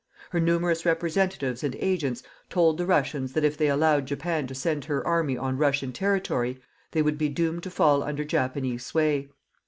[0.31, 4.85] Her numerous representatives and agents told the Russians that if they allowed Japan to send
[4.85, 9.29] her army on Russian territory, they would be doomed to fall under Japanese sway.